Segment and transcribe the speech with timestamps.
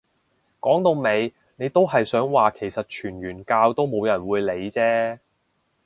[0.59, 5.19] 講到尾你都係想話其實傳完教都冇人會理啫